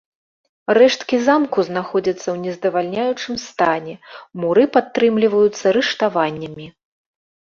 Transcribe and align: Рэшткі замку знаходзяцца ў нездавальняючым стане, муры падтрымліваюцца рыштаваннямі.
Рэшткі 0.77 1.17
замку 1.27 1.59
знаходзяцца 1.67 2.23
ў 2.23 2.33
нездавальняючым 2.45 3.35
стане, 3.43 3.95
муры 4.45 4.63
падтрымліваюцца 4.77 5.65
рыштаваннямі. 5.77 6.67